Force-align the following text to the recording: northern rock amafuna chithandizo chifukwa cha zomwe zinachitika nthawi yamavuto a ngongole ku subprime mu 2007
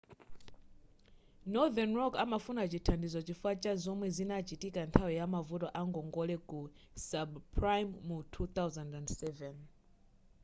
northern 1.55 1.91
rock 1.99 2.13
amafuna 2.23 2.61
chithandizo 2.71 3.19
chifukwa 3.27 3.53
cha 3.63 3.73
zomwe 3.83 4.07
zinachitika 4.15 4.79
nthawi 4.87 5.13
yamavuto 5.19 5.67
a 5.79 5.81
ngongole 5.87 6.35
ku 6.49 6.59
subprime 7.07 7.89
mu 8.07 8.17
2007 8.33 9.49